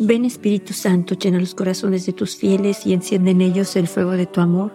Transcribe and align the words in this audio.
Ven 0.00 0.24
Espíritu 0.24 0.74
Santo, 0.74 1.16
llena 1.16 1.40
los 1.40 1.56
corazones 1.56 2.06
de 2.06 2.12
tus 2.12 2.36
fieles 2.36 2.86
y 2.86 2.92
enciende 2.92 3.32
en 3.32 3.40
ellos 3.40 3.74
el 3.74 3.88
fuego 3.88 4.12
de 4.12 4.26
tu 4.26 4.40
amor. 4.40 4.72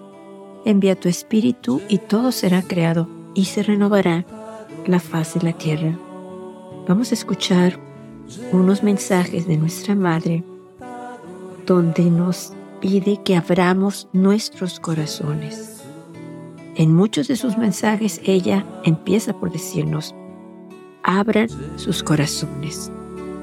Envía 0.65 0.99
tu 0.99 1.07
Espíritu 1.07 1.81
y 1.87 1.99
todo 1.99 2.33
será 2.33 2.61
creado 2.61 3.07
y 3.33 3.45
se 3.45 3.63
renovará 3.63 4.25
la 4.85 4.99
faz 4.99 5.35
de 5.35 5.41
la 5.41 5.53
tierra. 5.53 5.97
Vamos 6.89 7.11
a 7.11 7.13
escuchar 7.13 7.79
unos 8.51 8.83
mensajes 8.83 9.47
de 9.47 9.55
nuestra 9.55 9.95
Madre 9.95 10.43
donde 11.65 12.03
nos 12.03 12.51
pide 12.81 13.21
que 13.23 13.37
abramos 13.37 14.09
nuestros 14.11 14.81
corazones. 14.81 15.83
En 16.75 16.93
muchos 16.93 17.29
de 17.29 17.37
sus 17.37 17.57
mensajes 17.57 18.19
ella 18.25 18.65
empieza 18.83 19.39
por 19.39 19.53
decirnos, 19.53 20.13
abran 21.01 21.47
sus 21.77 22.03
corazones 22.03 22.91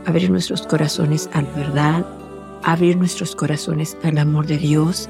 abrir 0.07 0.31
nuestros 0.31 0.63
corazones 0.63 1.29
a 1.33 1.43
la 1.43 1.51
verdad, 1.53 2.07
abrir 2.63 2.97
nuestros 2.97 3.35
corazones 3.35 3.97
al 4.03 4.19
amor 4.19 4.47
de 4.47 4.59
Dios, 4.59 5.09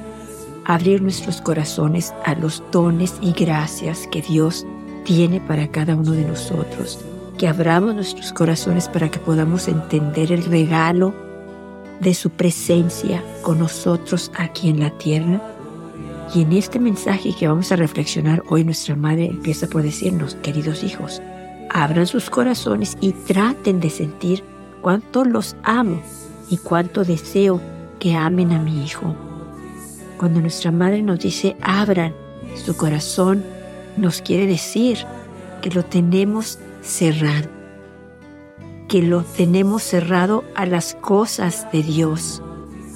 abrir 0.64 1.02
nuestros 1.02 1.40
corazones 1.40 2.12
a 2.24 2.34
los 2.34 2.62
dones 2.70 3.14
y 3.20 3.32
gracias 3.32 4.06
que 4.10 4.22
Dios 4.22 4.66
tiene 5.04 5.40
para 5.40 5.68
cada 5.68 5.96
uno 5.96 6.12
de 6.12 6.24
nosotros, 6.24 6.98
que 7.38 7.48
abramos 7.48 7.94
nuestros 7.94 8.32
corazones 8.32 8.88
para 8.88 9.10
que 9.10 9.18
podamos 9.18 9.68
entender 9.68 10.32
el 10.32 10.44
regalo 10.44 11.14
de 12.00 12.14
su 12.14 12.30
presencia 12.30 13.22
con 13.42 13.58
nosotros 13.58 14.30
aquí 14.36 14.68
en 14.68 14.80
la 14.80 14.90
tierra. 14.98 15.40
Y 16.34 16.42
en 16.42 16.52
este 16.52 16.78
mensaje 16.78 17.34
que 17.34 17.48
vamos 17.48 17.72
a 17.72 17.76
reflexionar 17.76 18.42
hoy 18.48 18.64
nuestra 18.64 18.94
Madre 18.94 19.26
empieza 19.26 19.66
por 19.66 19.82
decirnos, 19.82 20.36
queridos 20.36 20.84
hijos, 20.84 21.20
abran 21.70 22.06
sus 22.06 22.30
corazones 22.30 22.96
y 23.00 23.12
traten 23.12 23.80
de 23.80 23.90
sentir 23.90 24.44
cuánto 24.80 25.24
los 25.24 25.56
amo 25.62 26.02
y 26.48 26.56
cuánto 26.56 27.04
deseo 27.04 27.60
que 27.98 28.14
amen 28.14 28.52
a 28.52 28.58
mi 28.58 28.84
hijo. 28.84 29.14
Cuando 30.18 30.40
nuestra 30.40 30.70
madre 30.70 31.02
nos 31.02 31.20
dice 31.20 31.56
abran 31.60 32.14
su 32.54 32.76
corazón, 32.76 33.44
nos 33.96 34.20
quiere 34.20 34.46
decir 34.46 34.98
que 35.62 35.70
lo 35.70 35.84
tenemos 35.84 36.58
cerrado, 36.82 37.48
que 38.88 39.02
lo 39.02 39.22
tenemos 39.22 39.82
cerrado 39.82 40.44
a 40.54 40.66
las 40.66 40.94
cosas 40.94 41.70
de 41.72 41.82
Dios, 41.82 42.42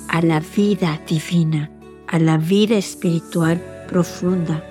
a 0.09 0.23
la 0.23 0.41
vida 0.41 1.01
divina, 1.07 1.71
a 2.09 2.19
la 2.19 2.37
vida 2.37 2.77
espiritual 2.77 3.63
profunda. 3.89 4.65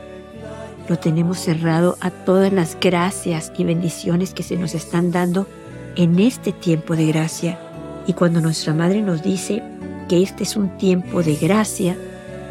Lo 0.89 1.00
tenemos 1.00 1.39
cerrado 1.39 1.97
a 2.02 2.09
todas 2.09 2.52
las 2.52 2.78
gracias 2.80 3.52
y 3.58 3.64
bendiciones 3.64 4.34
que 4.34 4.44
se 4.44 4.58
nos 4.58 4.75
están 4.75 5.11
dando 5.11 5.47
en 5.96 6.20
este 6.20 6.52
tiempo 6.52 6.96
de 6.96 7.08
gracia. 7.08 7.60
Y 8.08 8.14
cuando 8.14 8.42
nuestra 8.42 8.74
Madre 8.74 9.02
nos 9.02 9.24
dice 9.24 9.64
que 10.10 10.22
este 10.22 10.44
es 10.44 10.56
un 10.56 10.78
tiempo 10.78 11.24
de 11.24 11.36
gracia, 11.36 11.98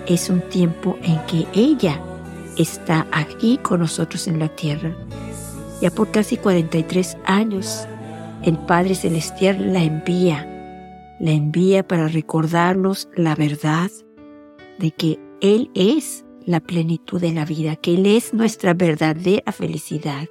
es 0.06 0.30
un 0.30 0.40
tiempo 0.48 0.98
en 1.02 1.18
que 1.26 1.46
ella 1.54 2.00
está 2.56 3.06
aquí 3.12 3.58
con 3.58 3.80
nosotros 3.80 4.26
en 4.26 4.38
la 4.38 4.48
tierra. 4.48 4.94
Ya 5.80 5.90
por 5.90 6.10
casi 6.10 6.36
43 6.36 7.16
años, 7.24 7.86
el 8.42 8.58
Padre 8.58 8.94
Celestial 8.94 9.72
la 9.72 9.82
envía, 9.82 10.46
la 11.20 11.30
envía 11.30 11.86
para 11.86 12.08
recordarnos 12.08 13.08
la 13.16 13.34
verdad 13.34 13.90
de 14.78 14.90
que 14.90 15.18
Él 15.40 15.70
es 15.74 16.24
la 16.44 16.60
plenitud 16.60 17.20
de 17.20 17.32
la 17.32 17.44
vida, 17.44 17.76
que 17.76 17.94
Él 17.94 18.06
es 18.06 18.34
nuestra 18.34 18.74
verdadera 18.74 19.52
felicidad, 19.52 20.28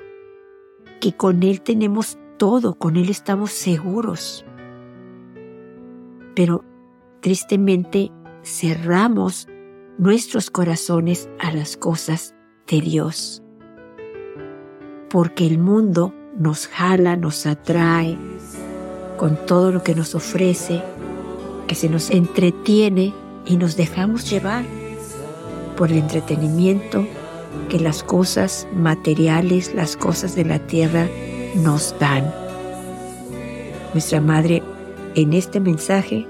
que 1.00 1.14
con 1.14 1.44
Él 1.44 1.62
tenemos 1.62 2.18
todo, 2.42 2.74
con 2.74 2.96
Él 2.98 3.12
estamos 3.12 3.52
seguros. 3.52 4.44
Pero 6.36 6.66
tristemente 7.20 8.12
cerramos 8.44 9.48
nuestros 10.00 10.50
corazones 10.50 11.30
a 11.40 11.54
las 11.54 11.78
cosas 11.78 12.34
de 12.68 12.82
Dios. 12.82 13.44
Porque 15.12 15.46
el 15.46 15.60
mundo 15.60 16.16
nos 16.36 16.66
jala, 16.66 17.16
nos 17.16 17.46
atrae 17.46 18.18
con 19.20 19.38
todo 19.46 19.72
lo 19.72 19.84
que 19.84 19.94
nos 19.94 20.16
ofrece, 20.16 20.82
que 21.68 21.76
se 21.76 21.90
nos 21.90 22.10
entretiene 22.10 23.14
y 23.46 23.56
nos 23.56 23.78
dejamos 23.78 24.28
llevar 24.28 24.66
por 25.78 25.92
el 25.92 26.00
entretenimiento 26.00 27.06
que 27.70 27.80
las 27.80 28.02
cosas 28.02 28.68
materiales, 28.74 29.76
las 29.76 29.96
cosas 29.96 30.34
de 30.34 30.46
la 30.46 30.58
tierra 30.58 31.08
nos 31.56 31.96
dan. 32.00 32.34
Nuestra 33.94 34.22
Madre 34.22 34.64
en 35.16 35.34
este 35.34 35.60
mensaje 35.60 36.26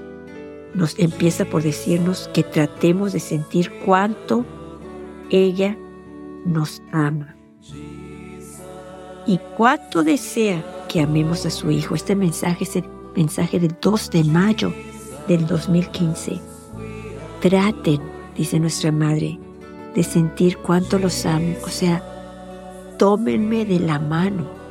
nos 0.74 0.98
empieza 0.98 1.44
por 1.44 1.62
decirnos 1.62 2.28
que 2.32 2.42
tratemos 2.42 3.12
de 3.12 3.20
sentir 3.20 3.70
cuánto 3.84 4.44
ella 5.30 5.76
nos 6.44 6.82
ama 6.92 7.36
y 9.26 9.38
cuánto 9.56 10.02
desea 10.02 10.64
que 10.88 11.00
amemos 11.00 11.46
a 11.46 11.50
su 11.50 11.70
Hijo. 11.70 11.94
Este 11.94 12.16
mensaje 12.16 12.64
es 12.64 12.76
el 12.76 12.84
mensaje 13.14 13.60
del 13.60 13.74
2 13.80 14.10
de 14.10 14.24
mayo 14.24 14.72
del 15.28 15.46
2015. 15.46 16.40
Traten, 17.40 18.00
dice 18.36 18.58
nuestra 18.58 18.90
Madre, 18.90 19.38
de 19.94 20.02
sentir 20.02 20.58
cuánto 20.58 20.98
los 20.98 21.24
amo. 21.26 21.54
O 21.64 21.68
sea, 21.68 22.02
tómenme 22.98 23.64
de 23.64 23.78
la 23.78 23.98
mano 23.98 24.61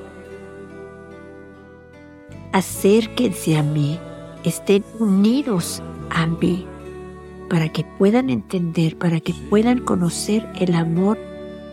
acérquense 2.52 3.58
a 3.58 3.64
mí, 3.64 4.00
estén 4.44 4.84
unidos 5.00 5.82
a 6.10 6.26
mí, 6.28 6.66
para 7.50 7.70
que 7.70 7.84
puedan 7.98 8.30
entender, 8.30 8.98
para 8.98 9.20
que 9.20 9.34
puedan 9.50 9.80
conocer 9.80 10.48
el 10.60 10.76
amor 10.76 11.18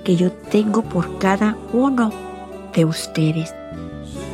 que 0.04 0.16
yo 0.16 0.32
tengo 0.32 0.82
por 0.82 1.18
cada 1.18 1.56
uno 1.72 2.12
de 2.74 2.84
ustedes. 2.84 3.54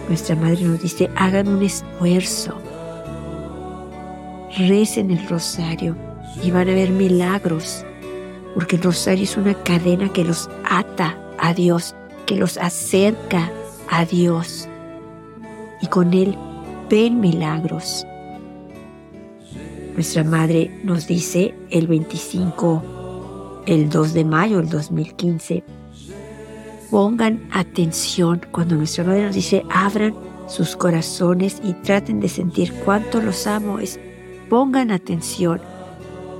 Nuestra 0.08 0.36
Madre 0.36 0.64
nos 0.64 0.82
dice, 0.82 1.10
hagan 1.16 1.48
un 1.48 1.62
esfuerzo, 1.62 2.54
recen 4.58 5.10
el 5.10 5.26
rosario 5.28 5.96
y 6.42 6.50
van 6.50 6.68
a 6.68 6.74
ver 6.74 6.90
milagros, 6.90 7.84
porque 8.54 8.76
el 8.76 8.82
rosario 8.82 9.24
es 9.24 9.36
una 9.36 9.54
cadena 9.54 10.12
que 10.12 10.24
los 10.24 10.50
ata 10.68 11.18
a 11.38 11.54
Dios, 11.54 11.94
que 12.26 12.36
los 12.36 12.58
acerca 12.58 13.50
a 13.90 14.04
Dios 14.04 14.68
y 15.84 15.86
con 15.86 16.14
él 16.14 16.34
ven 16.88 17.20
milagros. 17.20 18.06
Nuestra 19.94 20.24
madre 20.24 20.70
nos 20.82 21.06
dice 21.06 21.54
el 21.68 21.86
25, 21.86 23.62
el 23.66 23.90
2 23.90 24.14
de 24.14 24.24
mayo 24.24 24.56
del 24.56 24.70
2015, 24.70 25.62
pongan 26.90 27.46
atención 27.52 28.40
cuando 28.50 28.76
nuestra 28.76 29.04
madre 29.04 29.26
nos 29.26 29.34
dice 29.34 29.62
abran 29.70 30.14
sus 30.46 30.74
corazones 30.74 31.60
y 31.62 31.74
traten 31.74 32.18
de 32.18 32.30
sentir 32.30 32.72
cuánto 32.84 33.20
los 33.20 33.46
amo, 33.46 33.78
es 33.78 34.00
pongan 34.48 34.90
atención 34.90 35.60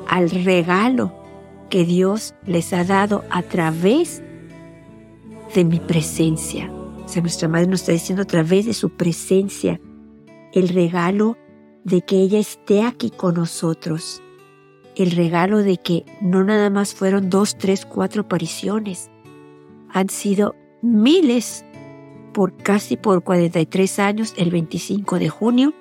al 0.09 0.31
regalo 0.31 1.13
que 1.69 1.85
Dios 1.85 2.35
les 2.47 2.73
ha 2.73 2.85
dado 2.85 3.25
a 3.31 3.43
través 3.43 4.23
de 5.55 5.65
mi 5.65 5.81
presencia. 5.81 6.71
O 7.05 7.09
sea, 7.09 7.23
nuestra 7.23 7.49
madre 7.49 7.67
nos 7.67 7.81
está 7.81 7.93
diciendo 7.93 8.23
a 8.23 8.27
través 8.27 8.67
de 8.67 8.73
su 8.73 8.91
presencia 8.91 9.81
el 10.53 10.69
regalo 10.69 11.37
de 11.85 12.01
que 12.01 12.17
ella 12.17 12.39
esté 12.39 12.83
aquí 12.83 13.11
con 13.11 13.35
nosotros. 13.35 14.23
El 14.97 15.11
regalo 15.11 15.59
de 15.59 15.77
que 15.77 16.05
no 16.21 16.45
nada 16.45 16.71
más 16.71 16.95
fueron 16.95 17.29
dos, 17.29 17.59
tres, 17.59 17.85
cuatro 17.85 18.23
apariciones. 18.23 19.11
Han 19.91 20.09
sido 20.09 20.55
miles 20.83 21.65
por 22.33 22.57
casi 22.57 22.97
por 22.97 23.23
43 23.23 23.99
años, 23.99 24.35
el 24.37 24.51
25 24.51 25.19
de 25.19 25.29
junio 25.29 25.75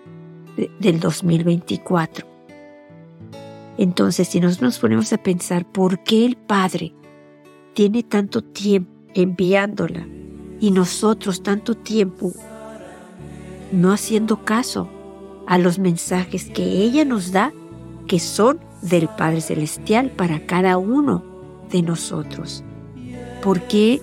del 0.79 0.99
2024. 0.99 2.27
Entonces, 3.77 4.27
si 4.27 4.39
nos, 4.39 4.61
nos 4.61 4.77
ponemos 4.77 5.11
a 5.13 5.17
pensar 5.17 5.65
por 5.71 6.03
qué 6.03 6.25
el 6.25 6.35
Padre 6.35 6.93
tiene 7.73 8.03
tanto 8.03 8.43
tiempo 8.43 8.91
enviándola 9.15 10.07
y 10.63 10.71
nosotros 10.71 11.43
tanto 11.43 11.75
tiempo 11.75 12.31
no 13.73 13.91
haciendo 13.91 14.45
caso 14.45 14.87
a 15.45 15.57
los 15.57 15.77
mensajes 15.77 16.45
que 16.45 16.63
ella 16.63 17.03
nos 17.03 17.33
da, 17.33 17.51
que 18.07 18.17
son 18.17 18.61
del 18.81 19.09
Padre 19.09 19.41
Celestial 19.41 20.09
para 20.11 20.45
cada 20.45 20.77
uno 20.77 21.21
de 21.69 21.81
nosotros. 21.81 22.63
¿Por 23.43 23.59
qué 23.63 24.01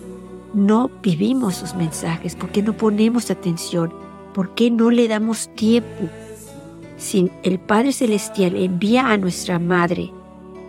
no 0.52 0.90
vivimos 1.02 1.54
sus 1.54 1.74
mensajes? 1.74 2.36
¿Por 2.36 2.50
qué 2.50 2.62
no 2.62 2.76
ponemos 2.76 3.30
atención? 3.30 3.90
¿Por 4.34 4.54
qué 4.54 4.70
no 4.70 4.90
le 4.90 5.08
damos 5.08 5.48
tiempo? 5.54 6.10
Si 6.98 7.30
el 7.42 7.58
Padre 7.58 7.94
Celestial 7.94 8.54
envía 8.54 9.08
a 9.08 9.16
nuestra 9.16 9.58
Madre 9.58 10.12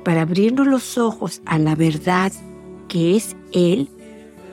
para 0.06 0.22
abrirnos 0.22 0.68
los 0.68 0.98
ojos 0.98 1.42
a 1.46 1.60
la 1.60 1.76
verdad 1.76 2.32
que 2.88 3.18
es 3.18 3.36
Él, 3.52 3.90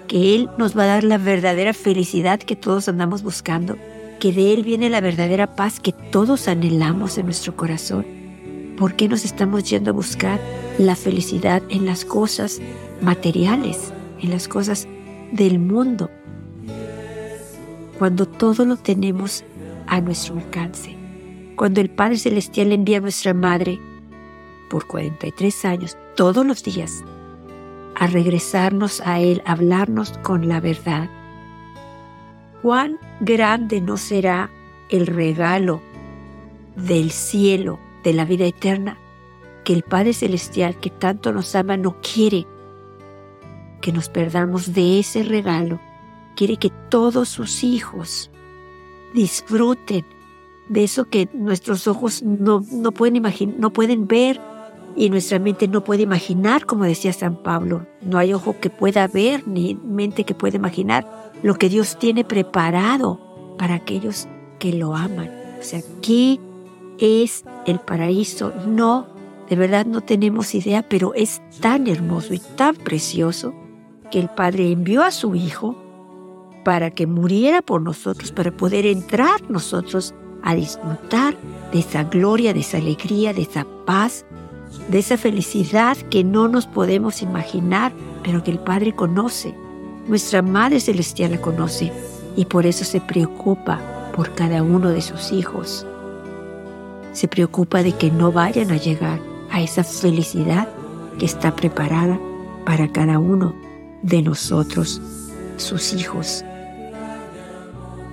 que 0.09 0.35
Él 0.35 0.51
nos 0.59 0.77
va 0.77 0.85
a 0.85 0.87
dar 0.87 1.05
la 1.05 1.19
verdadera 1.19 1.73
felicidad 1.73 2.41
que 2.41 2.57
todos 2.57 2.89
andamos 2.89 3.23
buscando, 3.23 3.77
que 4.19 4.33
de 4.33 4.53
Él 4.53 4.65
viene 4.65 4.91
la 4.91 5.01
verdadera 5.01 5.55
paz 5.55 5.79
que 5.79 5.93
todos 5.93 6.49
anhelamos 6.49 7.19
en 7.19 7.27
nuestro 7.27 7.55
corazón. 7.55 8.05
¿Por 8.77 8.95
qué 8.95 9.09
nos 9.09 9.25
estamos 9.25 9.65
yendo 9.71 9.91
a 9.91 9.95
buscar 9.95 10.41
la 10.79 10.97
felicidad 10.97 11.63
en 11.69 11.87
las 11.87 12.05
cosas 12.05 12.61
materiales, 13.01 13.93
en 14.21 14.31
las 14.31 14.49
cosas 14.49 14.89
del 15.31 15.59
mundo? 15.59 16.11
Cuando 17.99 18.27
todo 18.27 18.65
lo 18.65 18.77
tenemos 18.77 19.45
a 19.87 20.01
nuestro 20.01 20.37
alcance. 20.37 20.97
Cuando 21.57 21.81
el 21.81 21.91
Padre 21.91 22.19
Celestial 22.19 22.73
envía 22.73 22.99
a 22.99 23.01
nuestra 23.01 23.35
Madre 23.35 23.81
por 24.71 24.87
43 24.87 25.65
años, 25.65 25.97
todos 26.17 26.47
los 26.47 26.63
días, 26.63 27.03
a 27.99 28.07
regresarnos 28.07 29.01
a 29.05 29.21
Él, 29.21 29.43
a 29.45 29.53
hablarnos 29.53 30.17
con 30.19 30.49
la 30.49 30.61
verdad. 30.61 31.11
¿Cuán 32.63 32.99
grande 33.21 33.81
no 33.81 33.97
será 33.97 34.51
el 34.89 35.07
regalo 35.07 35.83
del 36.77 37.11
cielo, 37.11 37.81
de 38.05 38.13
la 38.13 38.25
vida 38.25 38.47
eterna, 38.47 38.99
que 39.65 39.73
el 39.73 39.83
Padre 39.83 40.13
Celestial 40.13 40.77
que 40.77 40.91
tanto 40.91 41.33
nos 41.33 41.55
ama 41.55 41.77
no 41.77 41.97
quiere 42.01 42.47
que 43.81 43.93
nos 43.93 44.09
perdamos 44.09 44.73
de 44.75 44.99
ese 44.99 45.23
regalo, 45.23 45.81
quiere 46.37 46.57
que 46.57 46.71
todos 46.89 47.29
sus 47.29 47.63
hijos 47.65 48.31
disfruten 49.15 50.05
de 50.69 50.85
eso 50.85 51.05
que 51.05 51.29
nuestros 51.33 51.87
ojos 51.87 52.23
no, 52.23 52.63
no 52.73 52.93
pueden, 52.93 53.23
no 53.59 53.73
pueden 53.73 54.07
ver 54.07 54.41
y 54.99 55.11
nuestra 55.11 55.39
mente 55.39 55.69
no 55.69 55.85
puede 55.85 56.03
imaginar, 56.03 56.67
como 56.67 56.83
decía 56.83 57.13
San 57.13 57.37
Pablo. 57.37 57.87
No 58.03 58.19
hay 58.19 58.35
ojo 58.35 58.57
que 58.61 58.69
pueda 58.69 59.07
ver 59.07 59.47
ni 59.47 59.77
mente 59.77 60.25
que 60.25 60.35
pueda 60.35 60.57
imaginar 60.57 61.31
lo 61.43 61.55
que 61.55 61.69
Dios 61.69 61.97
tiene 62.01 62.25
preparado 62.25 63.55
para 63.59 63.77
aquellos 63.77 64.27
que 64.59 64.73
lo 64.73 64.97
aman. 64.97 65.31
O 65.61 65.63
sea, 65.63 65.81
¿qué 66.03 66.41
es 66.99 67.45
el 67.65 67.79
paraíso? 67.79 68.53
No, 68.67 69.07
de 69.49 69.55
verdad 69.55 69.87
no 69.87 70.01
tenemos 70.01 70.53
idea, 70.57 70.83
pero 70.83 71.15
es 71.15 71.43
tan 71.61 71.87
hermoso 71.87 72.35
y 72.35 72.41
tan 72.57 72.75
precioso 72.75 73.55
que 74.11 74.19
el 74.19 74.29
Padre 74.29 74.73
envió 74.73 75.05
a 75.05 75.13
su 75.13 75.37
Hijo 75.37 75.77
para 76.65 76.91
que 76.91 77.07
muriera 77.07 77.63
por 77.63 77.83
nosotros, 77.83 78.33
para 78.33 78.51
poder 78.51 78.85
entrar 78.85 79.49
nosotros 79.49 80.13
a 80.43 80.57
disfrutar 80.57 81.37
de 81.73 81.79
esa 81.79 82.05
gloria, 82.05 82.53
de 82.53 82.61
esa 82.61 82.79
alegría, 82.79 83.33
de 83.33 83.43
esa 83.43 83.67
paz, 83.87 84.25
de 84.89 84.99
esa 84.99 85.17
felicidad 85.17 85.97
que 85.97 86.25
no 86.25 86.49
nos 86.49 86.67
podemos 86.67 87.23
imaginar, 87.23 87.93
pero 88.23 88.43
que 88.43 88.51
el 88.51 88.59
Padre 88.59 88.95
conoce. 88.95 89.55
Nuestra 90.07 90.43
Madre 90.43 90.81
Celestial 90.81 91.33
la 91.33 91.41
conoce 91.41 91.93
y 92.37 92.45
por 92.47 92.67
eso 92.67 92.85
se 92.85 93.01
preocupa 93.01 93.81
por 94.15 94.35
cada 94.35 94.63
uno 94.63 94.91
de 94.91 95.03
sus 95.03 95.33
hijos. 95.33 95.87
Se 97.13 97.29
preocupa 97.29 97.83
de 97.83 97.93
que 97.93 98.11
no 98.11 98.33
vayan 98.33 98.71
a 98.71 98.77
llegar 98.77 99.21
a 99.51 99.61
esa 99.61 99.85
felicidad 99.85 100.69
que 101.19 101.27
está 101.27 101.55
preparada 101.55 102.19
para 102.65 102.91
cada 102.91 103.19
uno 103.19 103.55
de 104.03 104.23
nosotros, 104.23 105.01
sus 105.57 105.93
hijos. 105.93 106.45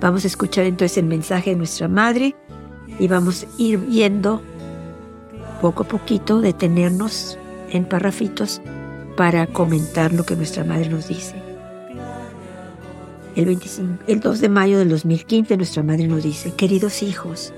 Vamos 0.00 0.24
a 0.24 0.26
escuchar 0.26 0.66
entonces 0.66 0.98
el 0.98 1.06
mensaje 1.06 1.50
de 1.50 1.56
nuestra 1.56 1.88
Madre 1.88 2.34
y 2.98 3.08
vamos 3.08 3.44
a 3.44 3.46
ir 3.62 3.78
viendo 3.78 4.42
poco 5.60 5.84
a 5.84 5.88
poquito, 5.88 6.40
detenernos 6.40 7.38
en 7.70 7.84
parrafitos 7.84 8.60
para 9.16 9.46
comentar 9.46 10.12
lo 10.12 10.24
que 10.24 10.36
nuestra 10.36 10.64
Madre 10.64 10.88
nos 10.88 11.08
dice. 11.08 11.34
El, 13.34 13.46
25, 13.46 14.04
el 14.06 14.20
2 14.20 14.40
de 14.40 14.48
mayo 14.48 14.78
del 14.78 14.88
2015 14.90 15.56
nuestra 15.56 15.82
Madre 15.82 16.06
nos 16.06 16.22
dice, 16.22 16.52
queridos 16.54 17.02
hijos, 17.02 17.52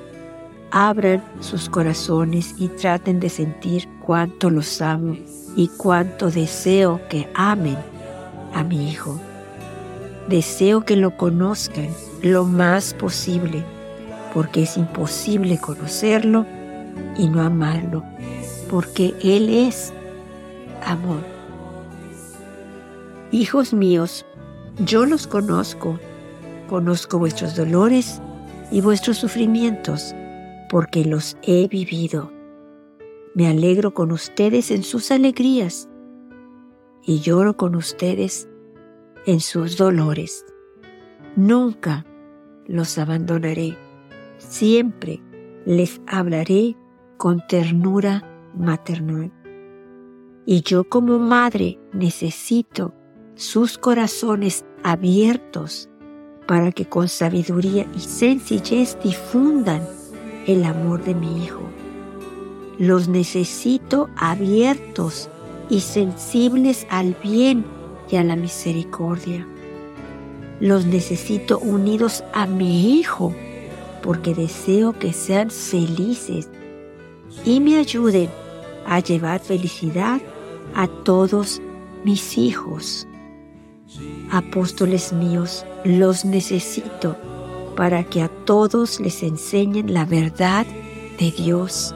abran 0.70 1.22
sus 1.40 1.68
corazones 1.68 2.54
y 2.58 2.68
traten 2.68 3.20
de 3.20 3.28
sentir 3.28 3.88
cuánto 4.00 4.50
los 4.50 4.80
amo 4.82 5.16
y 5.56 5.68
cuánto 5.68 6.30
deseo 6.30 7.00
que 7.08 7.28
amen 7.34 7.76
a 8.54 8.64
mi 8.64 8.90
Hijo. 8.90 9.20
Deseo 10.28 10.84
que 10.84 10.96
lo 10.96 11.16
conozcan 11.16 11.88
lo 12.22 12.44
más 12.44 12.92
posible, 12.92 13.64
porque 14.34 14.64
es 14.64 14.76
imposible 14.76 15.58
conocerlo 15.58 16.44
y 17.16 17.28
no 17.28 17.42
amarlo, 17.42 18.04
porque 18.70 19.14
Él 19.22 19.48
es 19.48 19.92
amor. 20.84 21.20
Hijos 23.30 23.74
míos, 23.74 24.24
yo 24.84 25.04
los 25.04 25.26
conozco, 25.26 25.98
conozco 26.68 27.18
vuestros 27.18 27.56
dolores 27.56 28.22
y 28.70 28.80
vuestros 28.80 29.18
sufrimientos, 29.18 30.14
porque 30.70 31.04
los 31.04 31.36
he 31.42 31.68
vivido. 31.68 32.32
Me 33.34 33.46
alegro 33.48 33.92
con 33.92 34.12
ustedes 34.12 34.70
en 34.70 34.82
sus 34.82 35.10
alegrías 35.10 35.88
y 37.04 37.20
lloro 37.20 37.56
con 37.56 37.74
ustedes 37.74 38.48
en 39.26 39.40
sus 39.40 39.76
dolores. 39.76 40.44
Nunca 41.36 42.06
los 42.66 42.98
abandonaré, 42.98 43.76
siempre 44.38 45.20
les 45.64 46.00
hablaré 46.06 46.76
con 47.18 47.46
ternura 47.46 48.24
maternal. 48.56 49.30
Y 50.46 50.62
yo 50.62 50.84
como 50.84 51.18
madre 51.18 51.78
necesito 51.92 52.94
sus 53.34 53.76
corazones 53.76 54.64
abiertos 54.82 55.90
para 56.46 56.72
que 56.72 56.86
con 56.86 57.08
sabiduría 57.08 57.86
y 57.94 58.00
sencillez 58.00 58.96
difundan 59.04 59.82
el 60.46 60.64
amor 60.64 61.04
de 61.04 61.14
mi 61.14 61.44
hijo. 61.44 61.60
Los 62.78 63.08
necesito 63.08 64.08
abiertos 64.16 65.28
y 65.68 65.80
sensibles 65.80 66.86
al 66.88 67.14
bien 67.22 67.66
y 68.10 68.16
a 68.16 68.24
la 68.24 68.36
misericordia. 68.36 69.46
Los 70.60 70.86
necesito 70.86 71.58
unidos 71.58 72.24
a 72.32 72.46
mi 72.46 72.98
Hijo 72.98 73.34
porque 74.02 74.34
deseo 74.34 74.92
que 74.92 75.12
sean 75.12 75.50
felices 75.50 76.48
y 77.44 77.60
me 77.60 77.78
ayuden 77.78 78.30
a 78.86 79.00
llevar 79.00 79.40
felicidad 79.40 80.20
a 80.74 80.86
todos 80.86 81.60
mis 82.04 82.38
hijos. 82.38 83.06
Apóstoles 84.30 85.12
míos, 85.12 85.64
los 85.84 86.24
necesito 86.24 87.16
para 87.76 88.02
que 88.04 88.22
a 88.22 88.28
todos 88.28 88.98
les 88.98 89.22
enseñen 89.22 89.94
la 89.94 90.04
verdad 90.04 90.66
de 91.18 91.30
Dios, 91.30 91.94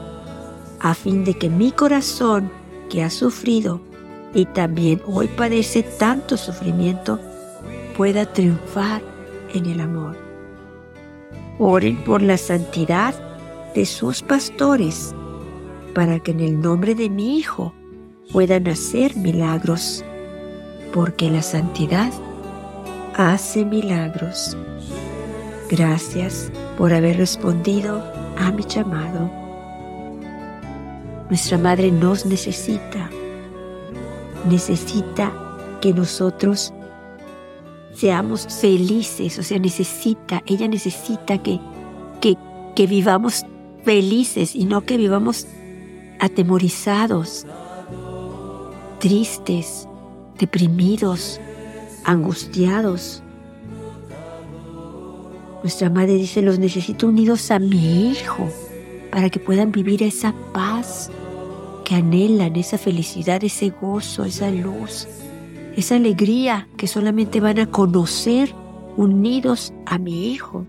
a 0.79 0.93
fin 0.93 1.23
de 1.23 1.33
que 1.33 1.49
mi 1.49 1.71
corazón, 1.71 2.49
que 2.89 3.03
ha 3.03 3.09
sufrido 3.09 3.81
y 4.33 4.45
también 4.45 5.01
hoy 5.05 5.27
padece 5.27 5.83
tanto 5.83 6.37
sufrimiento, 6.37 7.19
pueda 7.97 8.25
triunfar 8.25 9.01
en 9.53 9.65
el 9.65 9.81
amor. 9.81 10.17
Oren 11.59 12.03
por 12.03 12.21
la 12.21 12.37
santidad 12.37 13.13
de 13.75 13.85
sus 13.85 14.21
pastores, 14.21 15.13
para 15.93 16.19
que 16.19 16.31
en 16.31 16.39
el 16.39 16.59
nombre 16.59 16.95
de 16.95 17.09
mi 17.09 17.37
Hijo 17.37 17.73
puedan 18.31 18.67
hacer 18.67 19.15
milagros, 19.15 20.03
porque 20.93 21.29
la 21.29 21.41
santidad 21.41 22.11
hace 23.15 23.65
milagros. 23.65 24.57
Gracias 25.69 26.51
por 26.77 26.93
haber 26.93 27.17
respondido 27.17 28.03
a 28.37 28.51
mi 28.51 28.63
llamado. 28.63 29.29
Nuestra 31.29 31.57
Madre 31.57 31.91
nos 31.91 32.25
necesita, 32.25 33.09
necesita 34.49 35.31
que 35.81 35.93
nosotros 35.93 36.73
seamos 37.93 38.47
felices, 38.61 39.37
o 39.39 39.43
sea, 39.43 39.59
necesita, 39.59 40.41
ella 40.45 40.67
necesita 40.67 41.37
que, 41.37 41.59
que, 42.21 42.35
que 42.75 42.87
vivamos 42.87 43.45
felices 43.83 44.55
y 44.55 44.65
no 44.65 44.81
que 44.81 44.97
vivamos 44.97 45.47
atemorizados, 46.19 47.45
tristes, 48.99 49.87
deprimidos, 50.39 51.39
angustiados. 52.03 53.21
Nuestra 55.61 55.89
madre 55.89 56.15
dice, 56.15 56.41
los 56.41 56.59
necesito 56.59 57.07
unidos 57.07 57.51
a 57.51 57.59
mi 57.59 58.09
hijo 58.09 58.49
para 59.11 59.29
que 59.29 59.39
puedan 59.39 59.71
vivir 59.71 60.03
esa 60.03 60.33
paz 60.53 61.09
que 61.85 61.95
anhelan, 61.95 62.55
esa 62.55 62.77
felicidad, 62.77 63.43
ese 63.43 63.69
gozo, 63.69 64.25
esa 64.25 64.49
luz 64.49 65.07
esa 65.75 65.95
alegría 65.95 66.67
que 66.77 66.87
solamente 66.87 67.39
van 67.39 67.59
a 67.59 67.65
conocer 67.65 68.53
unidos 68.95 69.73
a 69.85 69.97
mi 69.97 70.31
Hijo. 70.31 70.65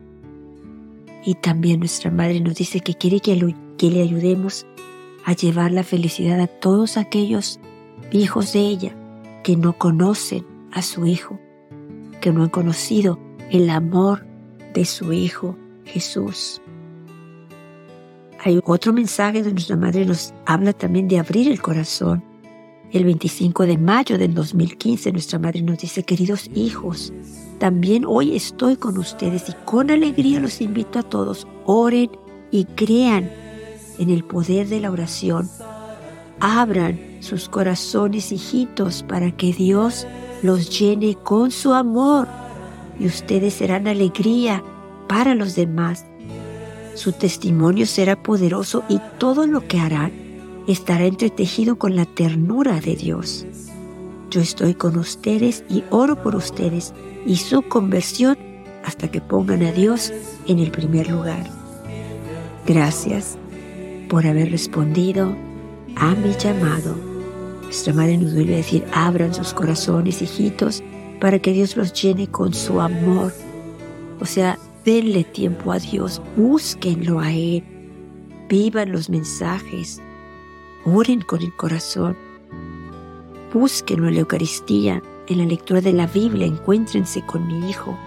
Y 1.25 1.35
también 1.35 1.81
nuestra 1.81 2.11
Madre 2.11 2.41
nos 2.41 2.55
dice 2.55 2.81
que 2.81 2.95
quiere 2.95 3.21
que, 3.21 3.37
le 3.91 4.03
ayudemos 4.03 4.67
a 5.25 5.33
llevar 5.33 5.73
la 5.73 5.83
felicidad 5.83 6.40
a 6.40 6.47
todos 6.47 6.97
aquellos 6.97 7.59
hijos 8.12 8.52
de 8.52 8.61
ella 8.61 8.97
que 9.43 9.57
no 9.57 9.73
conocen 9.75 10.47
a 10.73 10.83
su 10.83 11.07
Hijo, 11.07 11.38
que 12.21 12.33
no 12.33 12.43
han 12.43 12.50
conocido 12.50 13.19
el 13.50 13.71
amor 13.71 14.26
de 14.75 14.85
su 14.85 15.12
Hijo 15.12 15.57
Jesús. 15.85 16.61
Hay 18.45 18.61
otro 18.64 18.93
mensaje 18.93 19.38
donde 19.38 19.54
nuestra 19.54 19.76
madre 19.76 20.04
nos 20.04 20.35
habla 20.45 20.73
también 20.73 21.09
de 21.09 21.19
abrir 21.19 21.50
el 21.50 21.62
corazón. 21.62 22.23
El 22.93 23.04
25 23.04 23.66
de 23.66 23.78
mayo 23.78 24.19
del 24.19 24.35
2015 24.35 25.12
nuestra 25.12 25.38
madre 25.38 25.62
nos 25.62 25.78
dice, 25.78 26.02
queridos 26.02 26.50
hijos, 26.54 27.12
también 27.59 28.04
hoy 28.07 28.37
estoy 28.37 28.76
con 28.76 28.99
ustedes 28.99 29.49
y 29.49 29.52
con 29.64 29.90
alegría 29.90 30.40
los 30.40 30.61
invito 30.61 30.99
a 30.99 31.02
todos, 31.02 31.47
oren 31.64 32.11
y 32.50 32.64
crean 32.66 33.31
en 33.99 34.11
el 34.11 34.25
poder 34.25 34.69
de 34.69 34.81
la 34.81 34.91
oración. 34.91 35.49
Abran 36.41 36.99
sus 37.21 37.49
corazones, 37.49 38.33
hijitos, 38.33 39.03
para 39.03 39.31
que 39.31 39.53
Dios 39.53 40.07
los 40.43 40.79
llene 40.79 41.15
con 41.15 41.51
su 41.51 41.73
amor 41.73 42.29
y 42.99 43.07
ustedes 43.07 43.55
serán 43.55 43.89
alegría 43.89 44.63
para 45.09 45.35
los 45.35 45.55
demás. 45.55 46.05
Su 46.95 47.13
testimonio 47.13 47.87
será 47.87 48.23
poderoso 48.23 48.85
y 48.89 49.01
todo 49.19 49.47
lo 49.47 49.67
que 49.67 49.81
harán 49.81 50.13
estará 50.69 51.05
entretejido 51.05 51.77
con 51.77 51.97
la 51.97 52.05
ternura 52.05 52.81
de 52.81 52.97
Dios. 52.97 53.47
Yo 54.31 54.41
estoy 54.41 54.75
con 54.75 54.97
ustedes 54.99 55.65
y 55.69 55.85
oro 55.91 56.23
por 56.23 56.35
ustedes 56.35 56.93
y 57.27 57.37
su 57.37 57.63
conversión 57.63 58.37
hasta 58.85 59.11
que 59.11 59.21
pongan 59.21 59.63
a 59.63 59.73
Dios 59.73 60.13
en 60.47 60.59
el 60.59 60.71
primer 60.71 61.11
lugar. 61.11 61.45
Gracias 62.67 63.39
por 64.14 64.28
haber 64.28 64.52
respondido 64.52 65.35
a 65.97 66.14
mi 66.14 66.33
llamado. 66.35 66.97
Nuestra 67.64 67.92
madre 67.92 68.16
nos 68.16 68.33
vuelve 68.33 68.54
a 68.54 68.59
decir, 68.59 68.85
abran 68.92 69.35
sus 69.35 69.52
corazones, 69.52 70.23
hijitos, 70.23 70.85
para 71.21 71.40
que 71.40 71.52
Dios 71.52 71.76
los 71.76 71.92
llene 72.00 72.28
con 72.28 72.54
su 72.54 72.80
amor. 72.80 73.33
O 74.21 74.25
sea, 74.25 74.56
denle 74.85 75.25
tiempo 75.25 75.73
a 75.73 75.80
Dios, 75.80 76.23
búsquenlo 76.37 77.18
a 77.18 77.33
Él, 77.33 77.64
vivan 78.49 78.92
los 78.92 79.11
mensajes, 79.11 80.00
oren 80.85 81.21
con 81.23 81.42
el 81.42 81.52
corazón, 81.56 82.16
búsquenlo 83.52 84.06
en 84.06 84.14
la 84.14 84.21
Eucaristía, 84.21 85.02
en 85.26 85.38
la 85.38 85.44
lectura 85.44 85.80
de 85.80 85.92
la 85.92 86.06
Biblia, 86.06 86.47
encuéntrense 86.47 87.21
con 87.26 87.49
mi 87.49 87.68
Hijo, 87.68 87.99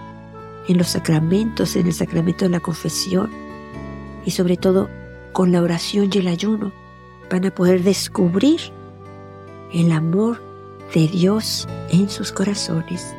en 0.68 0.78
los 0.78 0.88
sacramentos, 0.88 1.76
en 1.76 1.86
el 1.86 1.92
sacramento 1.92 2.46
de 2.46 2.52
la 2.52 2.60
confesión 2.60 3.30
y 4.24 4.30
sobre 4.30 4.56
todo 4.56 4.88
con 5.32 5.52
la 5.52 5.62
oración 5.62 6.10
y 6.12 6.18
el 6.18 6.28
ayuno, 6.28 6.72
van 7.30 7.46
a 7.46 7.54
poder 7.54 7.82
descubrir 7.82 8.60
el 9.72 9.92
amor 9.92 10.42
de 10.94 11.06
Dios 11.08 11.68
en 11.90 12.08
sus 12.08 12.32
corazones. 12.32 13.14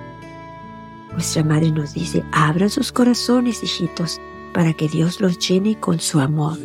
Nuestra 1.12 1.44
madre 1.44 1.72
nos 1.72 1.94
dice, 1.94 2.24
abran 2.32 2.70
sus 2.70 2.92
corazones, 2.92 3.63
hijitos, 3.63 4.20
para 4.54 4.74
que 4.74 4.88
Dios 4.88 5.22
los 5.22 5.38
llene 5.38 5.80
con 5.80 6.00
su 6.00 6.20
amor. 6.20 6.58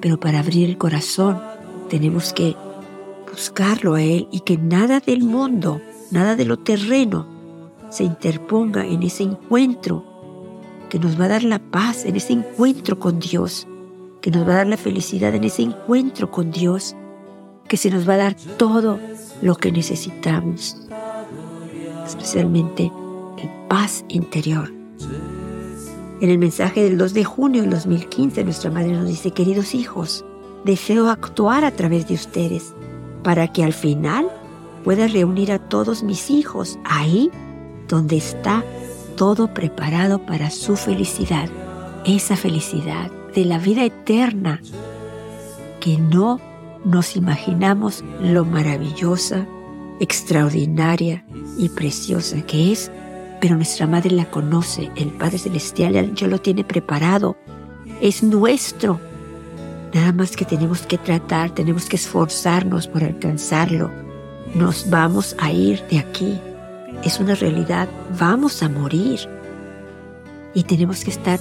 Pero 0.00 0.18
para 0.18 0.40
abrir 0.40 0.68
el 0.68 0.78
corazón 0.78 1.40
tenemos 1.88 2.32
que 2.32 2.56
buscarlo 3.30 3.94
a 3.94 4.02
Él 4.02 4.28
y 4.30 4.40
que 4.40 4.56
nada 4.56 5.00
del 5.00 5.22
mundo, 5.22 5.80
nada 6.10 6.36
de 6.36 6.44
lo 6.44 6.58
terreno, 6.58 7.26
se 7.90 8.04
interponga 8.04 8.86
en 8.86 9.02
ese 9.02 9.22
encuentro 9.22 10.04
que 10.88 10.98
nos 10.98 11.18
va 11.18 11.26
a 11.26 11.28
dar 11.28 11.42
la 11.42 11.58
paz, 11.58 12.04
en 12.04 12.16
ese 12.16 12.32
encuentro 12.32 12.98
con 12.98 13.18
Dios, 13.18 13.66
que 14.24 14.30
nos 14.30 14.48
va 14.48 14.54
a 14.54 14.56
dar 14.56 14.66
la 14.66 14.78
felicidad 14.78 15.34
en 15.34 15.44
ese 15.44 15.60
encuentro 15.60 16.30
con 16.30 16.50
Dios, 16.50 16.96
que 17.68 17.76
se 17.76 17.90
nos 17.90 18.08
va 18.08 18.14
a 18.14 18.16
dar 18.16 18.34
todo 18.56 18.98
lo 19.42 19.54
que 19.54 19.70
necesitamos, 19.70 20.78
especialmente 22.06 22.90
paz 23.68 24.02
interior. 24.08 24.72
En 26.22 26.30
el 26.30 26.38
mensaje 26.38 26.84
del 26.84 26.96
2 26.96 27.12
de 27.12 27.24
junio 27.24 27.60
del 27.60 27.70
2015, 27.72 28.44
nuestra 28.44 28.70
madre 28.70 28.92
nos 28.92 29.08
dice, 29.08 29.32
queridos 29.32 29.74
hijos, 29.74 30.24
deseo 30.64 31.10
actuar 31.10 31.66
a 31.66 31.72
través 31.72 32.08
de 32.08 32.14
ustedes 32.14 32.72
para 33.22 33.52
que 33.52 33.62
al 33.62 33.74
final 33.74 34.30
pueda 34.84 35.06
reunir 35.06 35.52
a 35.52 35.58
todos 35.58 36.02
mis 36.02 36.30
hijos 36.30 36.78
ahí 36.84 37.30
donde 37.88 38.16
está 38.16 38.64
todo 39.16 39.52
preparado 39.52 40.24
para 40.24 40.48
su 40.48 40.76
felicidad, 40.76 41.50
esa 42.06 42.36
felicidad 42.36 43.10
de 43.34 43.44
la 43.44 43.58
vida 43.58 43.84
eterna 43.84 44.60
que 45.80 45.98
no 45.98 46.40
nos 46.84 47.16
imaginamos 47.16 48.04
lo 48.20 48.44
maravillosa, 48.44 49.46
extraordinaria 50.00 51.24
y 51.56 51.68
preciosa 51.68 52.42
que 52.42 52.72
es 52.72 52.90
pero 53.44 53.56
nuestra 53.56 53.86
Madre 53.86 54.12
la 54.12 54.24
conoce, 54.30 54.90
el 54.96 55.08
Padre 55.08 55.36
Celestial 55.36 56.14
ya 56.14 56.26
lo 56.26 56.40
tiene 56.40 56.64
preparado, 56.64 57.36
es 58.00 58.22
nuestro. 58.22 58.98
Nada 59.92 60.14
más 60.14 60.34
que 60.34 60.46
tenemos 60.46 60.86
que 60.86 60.96
tratar, 60.96 61.50
tenemos 61.50 61.84
que 61.84 61.96
esforzarnos 61.96 62.88
por 62.88 63.04
alcanzarlo. 63.04 63.90
Nos 64.54 64.88
vamos 64.88 65.36
a 65.38 65.52
ir 65.52 65.82
de 65.90 65.98
aquí. 65.98 66.40
Es 67.02 67.20
una 67.20 67.34
realidad, 67.34 67.86
vamos 68.18 68.62
a 68.62 68.70
morir. 68.70 69.20
Y 70.54 70.62
tenemos 70.62 71.04
que 71.04 71.10
estar 71.10 71.38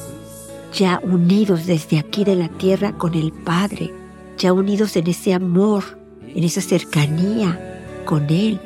ya 0.74 1.00
unidos 1.04 1.68
desde 1.68 2.00
aquí 2.00 2.24
de 2.24 2.36
la 2.36 2.50
tierra 2.50 2.94
con 2.94 3.14
el 3.14 3.32
Padre, 3.32 3.94
ya 4.38 4.52
unidos 4.52 4.96
en 4.96 5.08
ese 5.08 5.34
amor, 5.34 5.84
en 6.28 6.44
esa 6.44 6.62
cercanía 6.62 7.82
con 8.06 8.30
Él. 8.30 8.60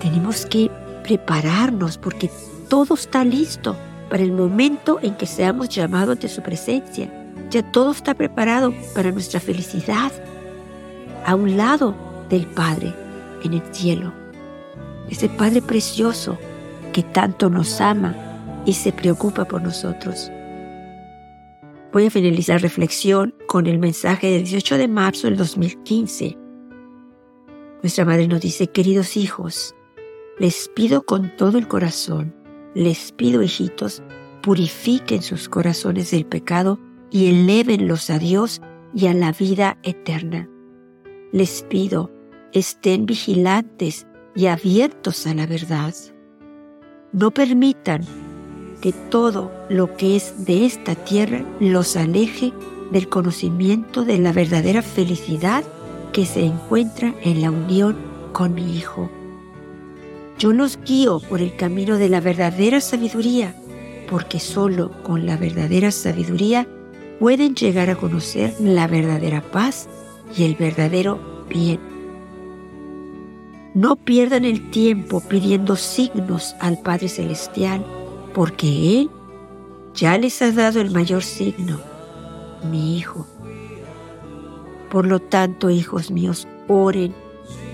Tenemos 0.00 0.46
que 0.46 0.70
prepararnos 1.02 1.98
porque 1.98 2.30
todo 2.68 2.94
está 2.94 3.24
listo 3.24 3.76
para 4.08 4.22
el 4.22 4.32
momento 4.32 5.00
en 5.02 5.16
que 5.16 5.26
seamos 5.26 5.68
llamados 5.68 6.12
ante 6.12 6.28
su 6.28 6.42
presencia. 6.42 7.12
Ya 7.50 7.68
todo 7.72 7.90
está 7.90 8.14
preparado 8.14 8.72
para 8.94 9.10
nuestra 9.10 9.40
felicidad 9.40 10.12
a 11.26 11.34
un 11.34 11.56
lado 11.56 11.94
del 12.30 12.46
Padre 12.46 12.94
en 13.42 13.54
el 13.54 13.62
cielo. 13.74 14.12
Ese 15.10 15.28
Padre 15.28 15.60
precioso 15.60 16.38
que 16.92 17.02
tanto 17.02 17.50
nos 17.50 17.80
ama 17.80 18.27
y 18.68 18.74
se 18.74 18.92
preocupa 18.92 19.46
por 19.46 19.62
nosotros. 19.62 20.30
Voy 21.90 22.04
a 22.04 22.10
finalizar 22.10 22.56
la 22.56 22.68
reflexión 22.68 23.34
con 23.46 23.66
el 23.66 23.78
mensaje 23.78 24.30
del 24.30 24.42
18 24.42 24.76
de 24.76 24.88
marzo 24.88 25.26
del 25.26 25.38
2015. 25.38 26.36
Nuestra 27.82 28.04
Madre 28.04 28.28
nos 28.28 28.42
dice, 28.42 28.66
queridos 28.66 29.16
hijos, 29.16 29.74
les 30.38 30.68
pido 30.76 31.00
con 31.00 31.34
todo 31.38 31.56
el 31.56 31.66
corazón, 31.66 32.34
les 32.74 33.10
pido, 33.12 33.42
hijitos, 33.42 34.02
purifiquen 34.42 35.22
sus 35.22 35.48
corazones 35.48 36.10
del 36.10 36.26
pecado 36.26 36.78
y 37.10 37.30
elévenlos 37.30 38.10
a 38.10 38.18
Dios 38.18 38.60
y 38.94 39.06
a 39.06 39.14
la 39.14 39.32
vida 39.32 39.78
eterna. 39.82 40.46
Les 41.32 41.62
pido, 41.70 42.12
estén 42.52 43.06
vigilantes 43.06 44.06
y 44.36 44.44
abiertos 44.44 45.26
a 45.26 45.32
la 45.32 45.46
verdad. 45.46 45.94
No 47.12 47.30
permitan 47.30 48.02
que 48.80 48.92
todo 48.92 49.50
lo 49.68 49.96
que 49.96 50.16
es 50.16 50.44
de 50.44 50.64
esta 50.66 50.94
tierra 50.94 51.44
los 51.60 51.96
aleje 51.96 52.52
del 52.90 53.08
conocimiento 53.08 54.04
de 54.04 54.18
la 54.18 54.32
verdadera 54.32 54.82
felicidad 54.82 55.64
que 56.12 56.24
se 56.26 56.44
encuentra 56.44 57.14
en 57.22 57.42
la 57.42 57.50
unión 57.50 57.96
con 58.32 58.54
mi 58.54 58.76
Hijo. 58.76 59.10
Yo 60.38 60.52
los 60.52 60.78
guío 60.84 61.20
por 61.20 61.40
el 61.40 61.56
camino 61.56 61.98
de 61.98 62.08
la 62.08 62.20
verdadera 62.20 62.80
sabiduría, 62.80 63.54
porque 64.08 64.38
solo 64.38 64.90
con 65.02 65.26
la 65.26 65.36
verdadera 65.36 65.90
sabiduría 65.90 66.66
pueden 67.18 67.54
llegar 67.54 67.90
a 67.90 67.96
conocer 67.96 68.54
la 68.60 68.86
verdadera 68.86 69.42
paz 69.42 69.88
y 70.36 70.44
el 70.44 70.54
verdadero 70.54 71.44
bien. 71.48 71.80
No 73.74 73.96
pierdan 73.96 74.44
el 74.44 74.70
tiempo 74.70 75.20
pidiendo 75.20 75.76
signos 75.76 76.54
al 76.60 76.78
Padre 76.78 77.08
Celestial, 77.08 77.84
porque 78.38 79.00
Él 79.00 79.10
ya 79.96 80.16
les 80.16 80.40
ha 80.42 80.52
dado 80.52 80.80
el 80.80 80.92
mayor 80.92 81.24
signo, 81.24 81.80
mi 82.70 82.96
Hijo. 82.96 83.26
Por 84.92 85.06
lo 85.06 85.18
tanto, 85.18 85.70
hijos 85.70 86.12
míos, 86.12 86.46
oren 86.68 87.12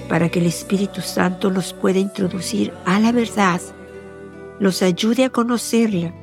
para 0.09 0.31
que 0.31 0.39
el 0.39 0.47
Espíritu 0.47 1.03
Santo 1.03 1.51
los 1.51 1.75
pueda 1.75 1.99
introducir 1.99 2.73
a 2.87 2.99
la 2.99 3.13
verdad, 3.13 3.61
los 4.59 4.81
ayude 4.81 5.27
a 5.27 5.29
conocerla 5.29 6.15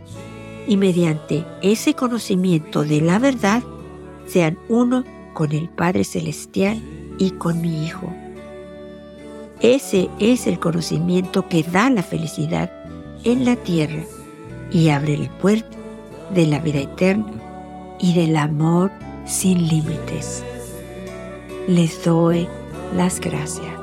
y 0.66 0.76
mediante 0.76 1.46
ese 1.62 1.94
conocimiento 1.94 2.84
de 2.84 3.00
la 3.00 3.20
verdad 3.20 3.62
sean 4.26 4.58
uno 4.70 5.04
con 5.36 5.52
el 5.52 5.70
Padre 5.70 6.04
Celestial 6.04 6.82
y 7.20 7.30
con 7.30 7.62
mi 7.62 7.86
Hijo. 7.86 8.12
Ese 9.60 10.10
es 10.18 10.48
el 10.48 10.58
conocimiento 10.58 11.48
que 11.48 11.62
da 11.62 11.92
la 11.92 12.02
felicidad 12.02 12.72
en 13.24 13.46
la 13.46 13.56
tierra 13.56 14.04
y 14.72 14.90
abre 14.90 15.18
la 15.18 15.30
puerta 15.38 15.78
de 16.34 16.48
la 16.48 16.60
vida 16.60 16.80
eterna 16.80 17.32
y 18.00 18.14
del 18.14 18.36
amor 18.38 18.92
sin 19.26 19.68
límites. 19.68 20.44
Les 21.68 22.04
doy 22.04 22.48
las 22.96 23.20
gracias. 23.20 23.81